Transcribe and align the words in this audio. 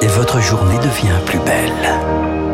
Et 0.00 0.06
votre 0.08 0.40
journée 0.40 0.76
devient 0.78 1.20
plus 1.24 1.38
belle. 1.38 2.51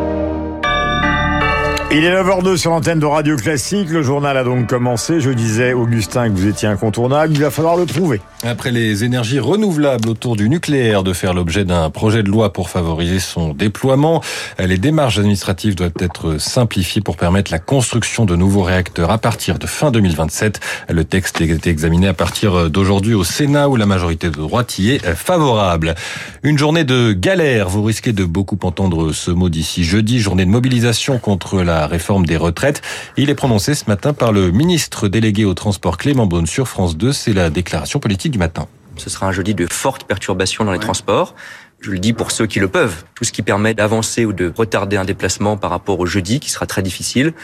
Il 1.91 2.05
est 2.05 2.13
9h02 2.13 2.59
sur 2.59 2.71
l'antenne 2.71 2.99
de 2.99 3.07
Radio 3.07 3.35
Classique. 3.37 3.89
Le 3.89 4.03
journal 4.03 4.37
a 4.37 4.45
donc 4.45 4.67
commencé. 4.67 5.21
Je 5.21 5.31
disais, 5.31 5.73
Augustin, 5.73 6.29
que 6.29 6.35
vous 6.35 6.47
étiez 6.47 6.69
incontournable. 6.69 7.33
Il 7.33 7.41
va 7.41 7.51
falloir 7.51 7.79
le 7.79 7.87
prouver. 7.87 8.21
Après 8.45 8.71
les 8.71 9.05
énergies 9.05 9.39
renouvelables 9.39 10.07
autour 10.07 10.37
du 10.37 10.51
nucléaire 10.51 11.03
de 11.03 11.15
faire 11.15 11.33
l'objet 11.33 11.65
d'un 11.65 11.89
projet 11.89 12.23
de 12.23 12.29
loi 12.29 12.53
pour 12.53 12.69
favoriser 12.69 13.21
son 13.21 13.55
déploiement, 13.55 14.23
les 14.59 14.77
démarches 14.77 15.17
administratives 15.19 15.75
doivent 15.75 15.93
être 15.99 16.37
simplifiées 16.37 17.01
pour 17.01 17.17
permettre 17.17 17.51
la 17.51 17.59
construction 17.59 18.27
de 18.27 18.37
nouveaux 18.37 18.63
réacteurs 18.63 19.11
à 19.11 19.17
partir 19.17 19.59
de 19.59 19.67
fin 19.67 19.91
2027. 19.91 20.61
Le 20.91 21.05
texte 21.05 21.41
été 21.41 21.71
examiné 21.71 22.07
à 22.07 22.15
partir 22.15 22.69
d'aujourd'hui 22.69 23.15
au 23.15 23.25
Sénat 23.25 23.71
où 23.71 23.77
la 23.77 23.87
majorité 23.87 24.29
de 24.29 24.37
droite 24.37 24.79
y 24.79 24.91
est 24.91 25.15
favorable. 25.15 25.95
Une 26.43 26.59
journée 26.59 26.85
de 26.85 27.13
galère. 27.13 27.71
Vous 27.71 27.83
risquez 27.83 28.13
de 28.13 28.27
beaucoup 28.27 28.59
entendre 28.63 29.13
ce 29.13 29.31
mot 29.31 29.49
d'ici 29.49 29.85
jeudi. 29.85 30.21
Journée 30.21 30.45
de 30.45 30.51
mobilisation 30.51 31.19
contre 31.19 31.63
la 31.63 31.78
réforme 31.87 32.27
des 32.27 32.37
retraites. 32.37 32.83
Il 33.17 33.31
est 33.31 33.35
prononcé 33.35 33.75
ce 33.75 33.85
matin 33.87 34.13
par 34.13 34.33
le 34.33 34.51
ministre 34.51 35.09
délégué 35.09 35.45
au 35.45 35.55
transport 35.55 35.97
Clément 35.97 36.27
Beaune 36.27 36.47
sur 36.47 36.69
France 36.69 36.97
2. 36.97 37.13
C'est 37.13 37.33
la 37.33 37.51
déclaration 37.51 38.01
politique 38.01 38.33
du 38.33 38.39
matin. 38.39 38.67
Ce 38.97 39.11
sera 39.11 39.29
un 39.29 39.33
jeudi 39.33 39.55
de 39.55 39.67
fortes 39.67 40.05
perturbations 40.05 40.65
dans 40.65 40.73
les 40.73 40.79
transports. 40.79 41.35
Je 41.81 41.93
le 41.93 42.01
dis 42.01 42.13
pour 42.13 42.33
ceux 42.33 42.47
qui 42.47 42.59
le 42.59 42.67
peuvent. 42.67 43.05
Tout 43.15 43.25
ce 43.25 43.31
qui 43.31 43.43
permet 43.43 43.73
d'avancer 43.73 44.25
ou 44.25 44.33
de 44.33 44.53
retarder 44.57 44.97
un 44.97 45.05
déplacement 45.05 45.57
par 45.57 45.71
rapport 45.71 46.01
au 46.01 46.07
jeudi, 46.07 46.41
qui 46.41 46.51
sera 46.51 46.67
très 46.67 46.83
difficile 46.83 47.35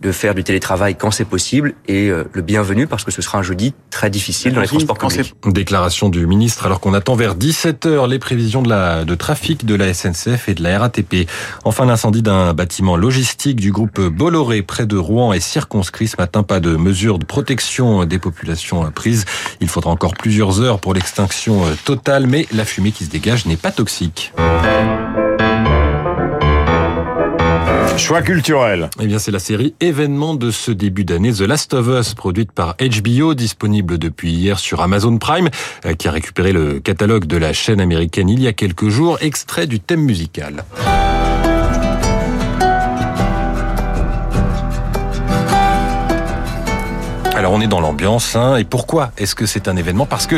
de 0.00 0.12
faire 0.12 0.34
du 0.34 0.44
télétravail 0.44 0.94
quand 0.94 1.10
c'est 1.10 1.24
possible 1.24 1.74
et 1.88 2.10
euh, 2.10 2.24
le 2.32 2.42
bienvenu 2.42 2.86
parce 2.86 3.04
que 3.04 3.10
ce 3.10 3.22
sera 3.22 3.38
un 3.38 3.42
jeudi 3.42 3.72
très 3.90 4.10
difficile 4.10 4.52
dans 4.52 4.60
les 4.60 4.66
transports 4.66 4.98
publics. 4.98 5.34
Déclaration 5.46 6.10
du 6.10 6.26
ministre 6.26 6.66
alors 6.66 6.80
qu'on 6.80 6.92
attend 6.92 7.14
vers 7.14 7.34
17h 7.34 8.08
les 8.08 8.18
prévisions 8.18 8.60
de 8.62 8.68
la 8.68 9.04
de 9.04 9.14
trafic 9.14 9.64
de 9.64 9.74
la 9.74 9.94
SNCF 9.94 10.48
et 10.48 10.54
de 10.54 10.62
la 10.62 10.78
RATP. 10.78 11.28
Enfin 11.64 11.86
l'incendie 11.86 12.20
d'un 12.20 12.52
bâtiment 12.52 12.96
logistique 12.96 13.56
du 13.56 13.72
groupe 13.72 14.00
Bolloré 14.00 14.60
près 14.62 14.86
de 14.86 14.98
Rouen 14.98 15.32
est 15.32 15.40
circonscrit 15.40 16.08
ce 16.08 16.16
matin 16.18 16.42
pas 16.42 16.60
de 16.60 16.76
mesures 16.76 17.18
de 17.18 17.24
protection 17.24 18.04
des 18.04 18.18
populations 18.18 18.90
prises. 18.90 19.24
Il 19.60 19.68
faudra 19.68 19.90
encore 19.90 20.14
plusieurs 20.14 20.60
heures 20.60 20.78
pour 20.78 20.92
l'extinction 20.92 21.62
totale 21.86 22.26
mais 22.26 22.46
la 22.52 22.66
fumée 22.66 22.92
qui 22.92 23.06
se 23.06 23.10
dégage 23.10 23.46
n'est 23.46 23.56
pas 23.56 23.72
toxique. 23.72 24.32
Choix 27.98 28.20
culturel. 28.20 28.90
Eh 29.00 29.06
bien, 29.06 29.18
c'est 29.18 29.30
la 29.30 29.38
série 29.38 29.74
événement 29.80 30.34
de 30.34 30.50
ce 30.50 30.70
début 30.70 31.04
d'année, 31.04 31.32
The 31.32 31.40
Last 31.40 31.72
of 31.72 31.88
Us, 31.88 32.14
produite 32.14 32.52
par 32.52 32.76
HBO, 32.76 33.34
disponible 33.34 33.96
depuis 33.98 34.30
hier 34.30 34.58
sur 34.58 34.82
Amazon 34.82 35.16
Prime, 35.18 35.48
euh, 35.86 35.94
qui 35.94 36.06
a 36.06 36.10
récupéré 36.10 36.52
le 36.52 36.78
catalogue 36.78 37.24
de 37.24 37.38
la 37.38 37.52
chaîne 37.52 37.80
américaine 37.80 38.28
il 38.28 38.40
y 38.40 38.48
a 38.48 38.52
quelques 38.52 38.88
jours, 38.88 39.18
extrait 39.22 39.66
du 39.66 39.80
thème 39.80 40.02
musical. 40.02 40.64
Alors 47.46 47.58
on 47.58 47.60
est 47.60 47.68
dans 47.68 47.78
l'ambiance, 47.78 48.34
hein, 48.34 48.56
et 48.56 48.64
pourquoi 48.64 49.12
est-ce 49.18 49.36
que 49.36 49.46
c'est 49.46 49.68
un 49.68 49.76
événement? 49.76 50.04
Parce 50.04 50.26
que 50.26 50.34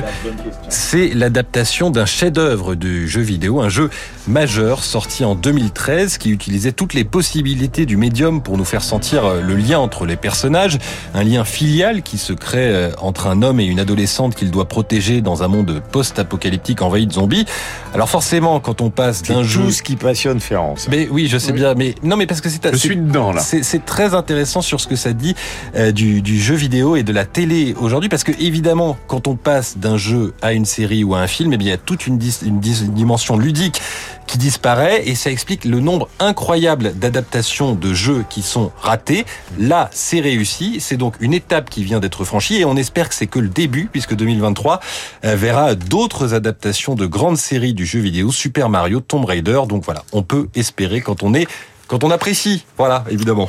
c'est 0.69 1.09
l'adaptation 1.15 1.89
d'un 1.89 2.05
chef-d'œuvre 2.05 2.75
du 2.75 3.09
jeu 3.09 3.23
vidéo, 3.23 3.63
un 3.63 3.71
jeu 3.71 3.89
majeur 4.27 4.85
sorti 4.85 5.25
en 5.25 5.35
2013 5.35 6.19
qui 6.19 6.29
utilisait 6.29 6.73
toutes 6.73 6.93
les 6.93 7.05
possibilités 7.05 7.87
du 7.87 7.97
médium 7.97 8.43
pour 8.43 8.59
nous 8.59 8.67
faire 8.67 8.83
sentir 8.83 9.25
euh, 9.25 9.41
le 9.41 9.57
lien 9.57 9.79
entre 9.79 10.05
les 10.05 10.17
personnages, 10.17 10.79
un 11.15 11.25
lien 11.25 11.47
filial 11.47 12.03
qui 12.03 12.19
se 12.19 12.35
crée 12.35 12.69
euh, 12.69 12.91
entre 12.99 13.27
un 13.27 13.41
homme 13.41 13.59
et 13.59 13.65
une 13.65 13.81
adolescente 13.81 14.35
qu'il 14.35 14.51
doit 14.51 14.69
protéger 14.69 15.23
dans 15.23 15.43
un 15.43 15.49
monde 15.49 15.81
post-apocalyptique 15.91 16.83
envahi 16.83 17.07
de 17.07 17.13
zombies. 17.15 17.47
Alors 17.95 18.11
forcément, 18.11 18.61
quand 18.61 18.83
on 18.83 18.91
passe 18.91 19.23
d'un 19.23 19.45
jeu, 19.45 19.63
tout 19.63 19.71
ce 19.71 19.83
qui 19.83 19.97
passionne 19.97 20.41
Ferrance. 20.41 20.89
mais 20.91 21.09
oui, 21.11 21.27
je 21.27 21.39
sais 21.39 21.53
bien, 21.53 21.73
mais 21.73 21.95
non, 22.03 22.19
mais 22.19 22.27
parce 22.27 22.43
que 22.43 22.51
c'est 22.51 22.71
Je 22.71 22.77
suis 22.77 22.97
dedans 22.97 23.33
là. 23.33 23.41
c'est 23.41 23.63
c'est 23.63 23.87
très 23.87 24.13
intéressant 24.13 24.61
sur 24.61 24.79
ce 24.79 24.87
que 24.87 24.97
ça 24.97 25.15
dit 25.15 25.35
euh, 25.75 25.91
du, 25.91 26.21
du 26.21 26.39
jeu 26.39 26.55
vidéo 26.55 26.98
et 26.99 27.03
de 27.03 27.13
la 27.13 27.25
télé 27.25 27.75
aujourd'hui, 27.79 28.09
parce 28.09 28.25
que 28.25 28.33
évidemment, 28.41 28.99
quand 29.07 29.27
on 29.29 29.37
passe 29.37 29.79
d'un 29.79 29.97
jeu 29.97 30.35
à 30.43 30.53
une 30.53 30.65
série 30.65 31.05
ou 31.05 31.15
à 31.15 31.21
un 31.21 31.27
film, 31.27 31.53
eh 31.53 31.57
bien, 31.57 31.69
il 31.69 31.71
y 31.71 31.75
a 31.75 31.79
toute 31.79 32.07
une, 32.07 32.21
une 32.45 32.61
dimension 32.61 33.39
ludique 33.39 33.81
qui 34.27 34.39
disparaît 34.39 35.09
et 35.09 35.15
ça 35.15 35.31
explique 35.31 35.65
le 35.65 35.81
nombre 35.81 36.09
incroyable 36.21 36.93
d'adaptations 36.95 37.75
de 37.75 37.95
jeux 37.95 38.25
qui 38.29 38.43
sont 38.43 38.71
ratés. 38.81 39.25
Là, 39.59 39.89
c'est 39.93 40.21
réussi. 40.21 40.79
C'est 40.81 40.97
donc 40.97 41.15
une 41.21 41.33
étape 41.33 41.71
qui 41.71 41.83
vient 41.83 42.01
d'être 42.01 42.25
franchie 42.25 42.57
et 42.57 42.65
on 42.65 42.77
espère 42.77 43.09
que 43.09 43.15
c'est 43.15 43.27
que 43.27 43.39
le 43.39 43.49
début 43.49 43.89
puisque 43.91 44.15
2023 44.15 44.81
euh, 45.25 45.35
verra 45.35 45.75
d'autres 45.75 46.35
adaptations 46.35 46.95
de 46.95 47.07
grandes 47.07 47.39
séries 47.39 47.75
du 47.75 47.87
jeu 47.87 48.01
vidéo, 48.01 48.31
Super 48.31 48.69
Mario, 48.69 49.01
Tomb 49.01 49.25
Raider. 49.25 49.61
Donc 49.69 49.85
voilà, 49.85 50.03
on 50.13 50.23
peut 50.23 50.49
espérer 50.55 51.01
quand 51.01 51.23
on 51.23 51.33
est, 51.33 51.47
quand 51.87 52.05
on 52.05 52.11
apprécie. 52.11 52.65
Voilà, 52.77 53.05
évidemment. 53.11 53.49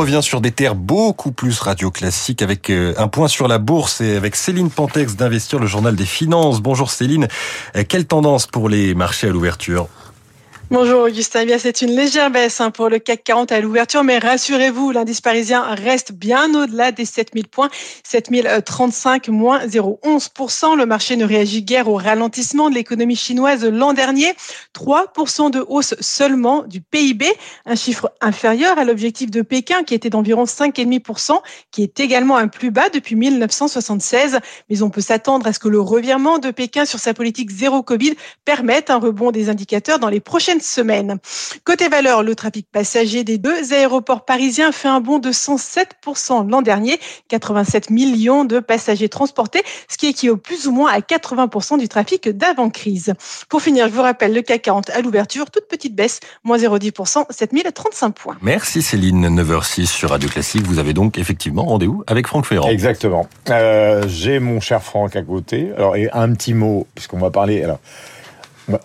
Revient 0.00 0.20
sur 0.22 0.40
des 0.40 0.50
terres 0.50 0.76
beaucoup 0.76 1.30
plus 1.30 1.60
radio 1.60 1.90
classiques 1.90 2.40
avec 2.40 2.70
euh, 2.70 2.94
un 2.96 3.06
point 3.06 3.28
sur 3.28 3.48
la 3.48 3.58
bourse 3.58 4.00
et 4.00 4.16
avec 4.16 4.34
Céline 4.34 4.70
Pantex 4.70 5.14
d'Investir, 5.14 5.58
le 5.58 5.66
journal 5.66 5.94
des 5.94 6.06
finances. 6.06 6.62
Bonjour 6.62 6.90
Céline. 6.90 7.28
Euh, 7.76 7.84
Quelle 7.86 8.06
tendance 8.06 8.46
pour 8.46 8.70
les 8.70 8.94
marchés 8.94 9.26
à 9.26 9.30
l'ouverture? 9.30 9.88
Bonjour 10.72 11.02
Augustin, 11.02 11.46
bien 11.46 11.58
c'est 11.58 11.82
une 11.82 11.90
légère 11.90 12.30
baisse 12.30 12.60
hein, 12.60 12.70
pour 12.70 12.88
le 12.88 13.00
CAC 13.00 13.24
40 13.24 13.50
à 13.50 13.60
l'ouverture, 13.60 14.04
mais 14.04 14.18
rassurez-vous, 14.18 14.92
l'indice 14.92 15.20
parisien 15.20 15.62
reste 15.62 16.12
bien 16.12 16.54
au-delà 16.54 16.92
des 16.92 17.04
7000 17.04 17.48
points, 17.48 17.68
7035 18.04 19.26
moins 19.30 19.66
0,11%. 19.66 20.76
Le 20.76 20.86
marché 20.86 21.16
ne 21.16 21.24
réagit 21.24 21.64
guère 21.64 21.88
au 21.88 21.96
ralentissement 21.96 22.70
de 22.70 22.76
l'économie 22.76 23.16
chinoise 23.16 23.64
l'an 23.64 23.94
dernier, 23.94 24.32
3% 24.72 25.50
de 25.50 25.58
hausse 25.66 25.96
seulement 25.98 26.62
du 26.62 26.80
PIB, 26.80 27.26
un 27.66 27.74
chiffre 27.74 28.12
inférieur 28.20 28.78
à 28.78 28.84
l'objectif 28.84 29.28
de 29.28 29.42
Pékin 29.42 29.82
qui 29.82 29.94
était 29.94 30.08
d'environ 30.08 30.44
5,5%, 30.44 31.40
qui 31.72 31.82
est 31.82 31.98
également 31.98 32.36
un 32.36 32.46
plus 32.46 32.70
bas 32.70 32.90
depuis 32.90 33.16
1976. 33.16 34.38
Mais 34.68 34.82
on 34.82 34.90
peut 34.90 35.00
s'attendre 35.00 35.48
à 35.48 35.52
ce 35.52 35.58
que 35.58 35.68
le 35.68 35.80
revirement 35.80 36.38
de 36.38 36.52
Pékin 36.52 36.84
sur 36.84 37.00
sa 37.00 37.12
politique 37.12 37.50
zéro 37.50 37.82
Covid 37.82 38.14
permette 38.44 38.88
un 38.90 38.98
rebond 38.98 39.32
des 39.32 39.48
indicateurs 39.48 39.98
dans 39.98 40.08
les 40.08 40.20
prochaines 40.20 40.59
semaines. 40.62 41.18
Côté 41.64 41.88
valeur, 41.88 42.22
le 42.22 42.34
trafic 42.34 42.66
passager 42.70 43.24
des 43.24 43.38
deux 43.38 43.72
aéroports 43.72 44.24
parisiens 44.24 44.72
fait 44.72 44.88
un 44.88 45.00
bond 45.00 45.18
de 45.18 45.30
107% 45.30 46.48
l'an 46.48 46.62
dernier, 46.62 46.98
87 47.28 47.90
millions 47.90 48.44
de 48.44 48.60
passagers 48.60 49.08
transportés, 49.08 49.62
ce 49.88 49.96
qui 49.96 50.08
équivaut 50.08 50.36
plus 50.36 50.66
ou 50.66 50.72
moins 50.72 50.92
à 50.92 51.00
80% 51.00 51.78
du 51.78 51.88
trafic 51.88 52.28
d'avant-crise. 52.28 53.14
Pour 53.48 53.62
finir, 53.62 53.88
je 53.88 53.92
vous 53.92 54.02
rappelle 54.02 54.34
le 54.34 54.42
CAC 54.42 54.62
40 54.62 54.90
à 54.90 55.00
l'ouverture, 55.00 55.50
toute 55.50 55.68
petite 55.68 55.94
baisse, 55.94 56.20
moins 56.44 56.58
0,10%, 56.58 57.24
7035 57.30 58.10
points. 58.10 58.36
Merci 58.42 58.82
Céline, 58.82 59.28
9h06 59.40 59.86
sur 59.86 60.10
Radio 60.10 60.28
Classique. 60.28 60.62
Vous 60.62 60.78
avez 60.78 60.92
donc 60.92 61.18
effectivement 61.18 61.64
rendez-vous 61.64 62.04
avec 62.06 62.26
Franck 62.26 62.46
Ferrand. 62.46 62.68
Exactement. 62.68 63.28
Euh, 63.48 64.04
J'ai 64.08 64.38
mon 64.38 64.60
cher 64.60 64.82
Franck 64.82 65.16
à 65.16 65.22
côté. 65.22 65.70
Alors, 65.76 65.96
et 65.96 66.08
un 66.12 66.32
petit 66.32 66.54
mot, 66.54 66.86
puisqu'on 66.94 67.18
va 67.18 67.30
parler. 67.30 67.62
Alors, 67.62 67.80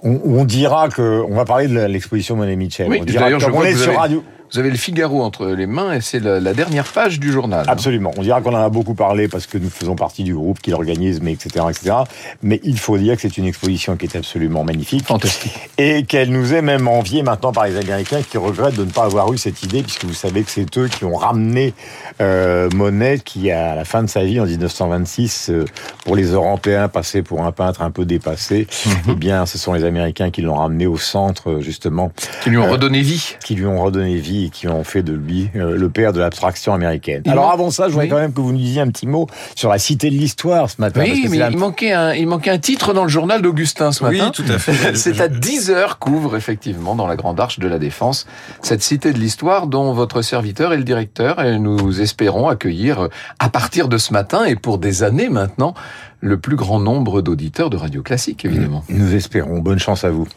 on, 0.04 0.22
on 0.24 0.46
dira 0.46 0.90
que 0.90 1.22
on 1.30 1.36
va 1.36 1.46
parler 1.46 1.68
de 1.68 1.80
l'exposition 1.80 2.36
Monet 2.36 2.56
Mitchell. 2.56 2.88
Oui, 2.90 3.00
on 3.02 3.06
dira 3.06 3.30
je 3.40 3.46
on 3.48 3.64
est 3.64 3.76
sur 3.76 3.90
avez- 3.90 3.98
radio. 3.98 4.24
Vous 4.56 4.60
avez 4.60 4.70
le 4.72 4.78
Figaro 4.78 5.22
entre 5.22 5.48
les 5.48 5.66
mains 5.66 5.92
et 5.96 6.00
c'est 6.00 6.22
la, 6.22 6.40
la 6.40 6.54
dernière 6.54 6.86
page 6.86 7.20
du 7.20 7.30
journal. 7.30 7.66
Absolument. 7.68 8.12
On 8.16 8.22
dira 8.22 8.40
qu'on 8.40 8.54
en 8.54 8.64
a 8.64 8.70
beaucoup 8.70 8.94
parlé 8.94 9.28
parce 9.28 9.48
que 9.48 9.58
nous 9.58 9.70
faisons 9.70 9.98
partie 9.98 10.24
du 10.24 10.34
groupe 10.34 10.62
qui 10.62 10.70
l'organise, 10.72 11.20
mais 11.22 11.34
etc., 11.34 11.66
etc. 11.70 11.94
Mais 12.42 12.62
il 12.64 12.80
faut 12.80 12.98
dire 12.98 13.16
que 13.18 13.22
c'est 13.22 13.38
une 13.38 13.48
exposition 13.48 13.98
qui 13.98 14.06
est 14.06 14.16
absolument 14.16 14.64
magnifique. 14.64 15.06
Fantastique. 15.06 15.52
Et 15.78 16.04
qu'elle 16.04 16.32
nous 16.32 16.54
est 16.54 16.62
même 16.62 16.88
enviée 16.88 17.22
maintenant 17.22 17.52
par 17.52 17.66
les 17.66 17.76
Américains 17.76 18.22
qui 18.22 18.38
regrettent 18.38 18.78
de 18.78 18.86
ne 18.86 18.92
pas 18.92 19.04
avoir 19.04 19.34
eu 19.34 19.38
cette 19.38 19.62
idée, 19.64 19.84
puisque 19.84 20.06
vous 20.06 20.14
savez 20.14 20.44
que 20.44 20.50
c'est 20.52 20.78
eux 20.78 20.88
qui 20.88 21.04
ont 21.04 21.16
ramené 21.18 21.74
euh, 22.22 22.70
Monet, 22.74 23.20
qui 23.20 23.52
à 23.52 23.76
la 23.76 23.84
fin 23.84 24.04
de 24.04 24.08
sa 24.10 24.24
vie 24.24 24.40
en 24.40 24.46
1926, 24.46 25.50
euh, 25.50 25.66
pour 26.06 26.16
les 26.16 26.28
Européens 26.32 26.88
passé 26.88 27.24
pour 27.24 27.44
un 27.44 27.52
peintre 27.52 27.82
un 27.82 27.92
peu 27.92 28.06
dépassé, 28.06 28.68
eh 29.10 29.16
bien, 29.16 29.46
ce 29.46 29.58
sont 29.58 29.74
les 29.74 29.84
Américains 29.84 30.32
qui 30.32 30.42
l'ont 30.42 30.56
ramené 30.56 30.88
au 30.88 30.98
centre 30.98 31.60
justement, 31.60 32.14
Qui 32.42 32.52
lui 32.52 32.58
ont 32.58 32.64
Euh, 32.68 32.72
redonné 32.72 33.02
vie. 33.02 33.36
qui 33.44 33.56
lui 33.56 33.66
ont 33.66 33.84
redonné 33.84 34.16
vie 34.16 34.45
qui 34.50 34.68
ont 34.68 34.84
fait 34.84 35.04
de 35.04 35.14
lui 35.14 35.50
euh, 35.56 35.76
le 35.78 35.90
père 35.90 36.14
de 36.14 36.20
l'abstraction 36.20 36.74
américaine. 36.74 37.22
Il 37.26 37.32
Alors 37.32 37.52
avant 37.52 37.70
ça, 37.72 37.86
je 37.88 37.92
voudrais 37.92 38.06
Oui. 38.06 38.10
quand 38.10 38.18
même 38.20 38.34
que 38.34 38.42
vous 38.42 38.52
nous 38.52 38.58
disiez 38.58 38.82
un 38.82 38.90
petit 38.90 39.08
mot 39.08 39.28
sur 39.56 39.70
la 39.70 39.78
cité 39.78 40.10
de 40.10 40.16
l'histoire 40.16 40.70
ce 40.70 40.80
matin. 40.80 41.02
parce 41.02 41.12
Oui, 41.12 41.24
que 41.24 41.30
mais 41.30 41.38
il 41.52 41.58
manquait, 41.58 41.92
un, 41.94 42.14
il 42.14 42.28
manquait 42.28 42.52
un 42.52 42.58
titre 42.60 42.94
dans 42.94 43.04
le 43.04 43.10
journal 43.10 43.42
d'Augustin 43.42 43.92
ce 43.92 44.04
Oui, 44.04 44.18
matin. 44.20 44.32
tout 44.32 44.44
à 44.50 44.58
fait. 44.60 44.96
C'est 44.96 45.20
à 45.22 45.28
10 45.28 45.70
heures 45.72 46.00
qu'ouvre 46.00 46.36
effectivement 46.36 46.96
dans 46.96 47.08
la 47.08 47.16
Grande 47.16 47.40
Arche 47.40 47.60
de 47.60 47.68
la 47.68 47.80
Défense 47.80 48.26
cette 48.62 48.82
cité 48.82 49.14
de 49.14 49.20
l'histoire 49.20 49.68
dont 49.68 49.94
votre 49.94 50.22
serviteur 50.22 50.74
est 50.74 50.78
le 50.78 50.84
directeur 50.84 51.42
et 51.42 51.60
nous 51.60 52.02
espérons 52.02 52.48
accueillir 52.48 53.04
euh, 53.06 53.10
à 53.40 53.50
partir 53.50 53.88
de 53.88 53.98
ce 53.98 54.14
matin 54.14 54.46
et 54.46 54.56
pour 54.56 54.78
des 54.78 55.04
années 55.04 55.30
maintenant 55.30 55.74
le 56.22 56.40
plus 56.40 56.56
grand 56.56 56.80
nombre 56.80 57.22
d'auditeurs 57.22 57.70
de 57.70 57.78
Radio 57.78 58.02
Classique 58.02 58.46
évidemment. 58.46 58.84
Nous 58.90 59.14
espérons. 59.16 59.60
Bonne 59.60 59.80
chance 59.80 60.04
à 60.04 60.10
vous. 60.10 60.28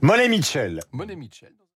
Monet 0.00 0.28
Mitchell. 0.28 0.80
Monet 0.92 1.16
Mitchell. 1.16 1.50